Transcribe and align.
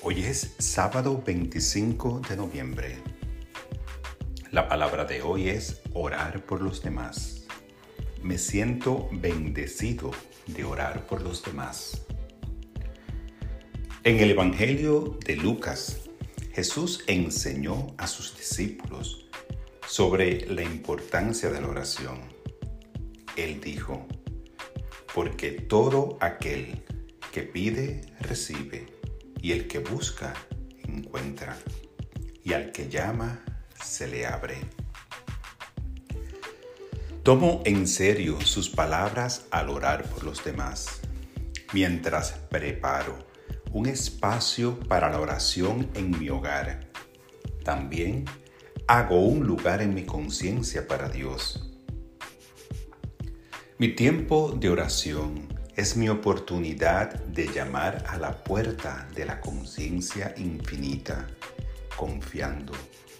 Hoy 0.00 0.22
es 0.22 0.54
sábado 0.58 1.20
25 1.26 2.22
de 2.28 2.36
noviembre. 2.36 2.98
La 4.52 4.68
palabra 4.68 5.04
de 5.04 5.22
hoy 5.22 5.48
es 5.48 5.80
orar 5.92 6.46
por 6.46 6.62
los 6.62 6.84
demás. 6.84 7.48
Me 8.22 8.38
siento 8.38 9.08
bendecido 9.10 10.12
de 10.46 10.62
orar 10.62 11.04
por 11.08 11.20
los 11.20 11.42
demás. 11.42 12.06
En 14.04 14.20
el 14.20 14.30
Evangelio 14.30 15.18
de 15.26 15.34
Lucas, 15.34 16.02
Jesús 16.52 17.02
enseñó 17.08 17.88
a 17.98 18.06
sus 18.06 18.36
discípulos 18.36 19.28
sobre 19.84 20.46
la 20.46 20.62
importancia 20.62 21.50
de 21.50 21.60
la 21.60 21.66
oración. 21.66 22.20
Él 23.36 23.60
dijo, 23.60 24.06
porque 25.12 25.50
todo 25.50 26.18
aquel 26.20 26.84
que 27.32 27.42
pide, 27.42 28.02
recibe 28.20 28.97
y 29.40 29.52
el 29.52 29.68
que 29.68 29.78
busca, 29.78 30.34
encuentra, 30.86 31.56
y 32.42 32.52
al 32.52 32.72
que 32.72 32.88
llama, 32.88 33.44
se 33.82 34.08
le 34.08 34.26
abre. 34.26 34.58
Tomo 37.22 37.62
en 37.66 37.86
serio 37.86 38.40
sus 38.40 38.70
palabras 38.70 39.46
al 39.50 39.68
orar 39.68 40.04
por 40.04 40.24
los 40.24 40.44
demás, 40.44 41.00
mientras 41.72 42.32
preparo 42.32 43.26
un 43.72 43.86
espacio 43.86 44.78
para 44.80 45.10
la 45.10 45.20
oración 45.20 45.90
en 45.94 46.18
mi 46.18 46.30
hogar. 46.30 46.88
También 47.64 48.24
hago 48.86 49.20
un 49.20 49.46
lugar 49.46 49.82
en 49.82 49.92
mi 49.92 50.04
conciencia 50.04 50.88
para 50.88 51.10
Dios. 51.10 51.68
Mi 53.76 53.94
tiempo 53.94 54.56
de 54.58 54.70
oración 54.70 55.57
es 55.78 55.96
mi 55.96 56.08
oportunidad 56.08 57.14
de 57.26 57.46
llamar 57.46 58.04
a 58.08 58.18
la 58.18 58.42
puerta 58.42 59.08
de 59.14 59.24
la 59.24 59.40
conciencia 59.40 60.34
infinita, 60.36 61.28
confiando 61.96 62.72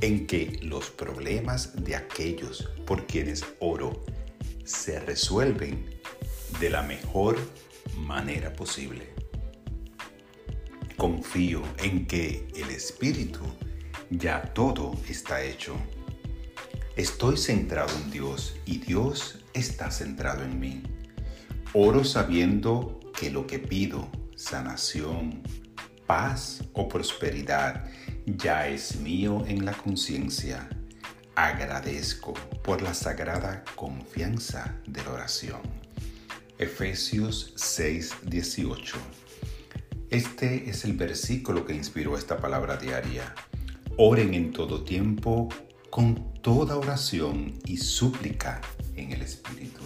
en 0.00 0.24
que 0.28 0.60
los 0.62 0.88
problemas 0.88 1.84
de 1.84 1.96
aquellos 1.96 2.70
por 2.86 3.08
quienes 3.08 3.44
oro 3.58 4.04
se 4.64 5.00
resuelven 5.00 5.98
de 6.60 6.70
la 6.70 6.84
mejor 6.84 7.36
manera 7.96 8.52
posible. 8.52 9.12
Confío 10.96 11.60
en 11.78 12.06
que 12.06 12.46
el 12.54 12.70
Espíritu 12.70 13.42
ya 14.10 14.40
todo 14.54 14.96
está 15.08 15.42
hecho. 15.42 15.74
Estoy 16.94 17.36
centrado 17.36 17.92
en 17.96 18.12
Dios 18.12 18.54
y 18.64 18.78
Dios 18.78 19.40
está 19.54 19.90
centrado 19.90 20.44
en 20.44 20.60
mí. 20.60 20.93
Oro 21.76 22.04
sabiendo 22.04 23.00
que 23.18 23.32
lo 23.32 23.48
que 23.48 23.58
pido, 23.58 24.08
sanación, 24.36 25.42
paz 26.06 26.62
o 26.72 26.86
prosperidad, 26.86 27.90
ya 28.26 28.68
es 28.68 29.00
mío 29.00 29.44
en 29.48 29.64
la 29.64 29.72
conciencia. 29.72 30.68
Agradezco 31.34 32.34
por 32.62 32.80
la 32.80 32.94
sagrada 32.94 33.64
confianza 33.74 34.76
de 34.86 35.02
la 35.02 35.10
oración. 35.10 35.62
Efesios 36.58 37.52
6:18. 37.56 38.94
Este 40.10 40.70
es 40.70 40.84
el 40.84 40.92
versículo 40.92 41.66
que 41.66 41.74
inspiró 41.74 42.16
esta 42.16 42.36
palabra 42.36 42.76
diaria. 42.76 43.34
Oren 43.98 44.32
en 44.34 44.52
todo 44.52 44.84
tiempo 44.84 45.48
con 45.90 46.40
toda 46.40 46.76
oración 46.76 47.58
y 47.66 47.78
súplica 47.78 48.60
en 48.94 49.10
el 49.10 49.22
Espíritu. 49.22 49.82